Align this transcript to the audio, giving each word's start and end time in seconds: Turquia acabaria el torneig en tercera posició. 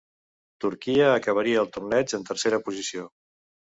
Turquia 0.63 1.11
acabaria 1.17 1.61
el 1.65 1.69
torneig 1.77 2.17
en 2.19 2.25
tercera 2.31 2.61
posició. 2.71 3.07